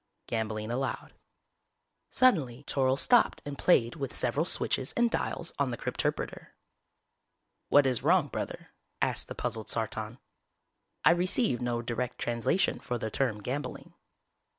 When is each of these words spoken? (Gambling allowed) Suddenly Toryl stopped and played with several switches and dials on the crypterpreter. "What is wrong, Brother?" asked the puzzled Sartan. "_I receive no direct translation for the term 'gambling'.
(Gambling 0.25 0.71
allowed) 0.71 1.13
Suddenly 2.09 2.63
Toryl 2.63 2.97
stopped 2.97 3.43
and 3.45 3.55
played 3.55 3.93
with 3.97 4.15
several 4.15 4.45
switches 4.45 4.93
and 4.93 5.11
dials 5.11 5.53
on 5.59 5.69
the 5.69 5.77
crypterpreter. 5.77 6.55
"What 7.69 7.85
is 7.85 8.01
wrong, 8.01 8.27
Brother?" 8.27 8.69
asked 8.99 9.27
the 9.27 9.35
puzzled 9.35 9.69
Sartan. 9.69 10.17
"_I 11.05 11.15
receive 11.15 11.61
no 11.61 11.83
direct 11.83 12.17
translation 12.17 12.79
for 12.79 12.97
the 12.97 13.11
term 13.11 13.43
'gambling'. 13.43 13.93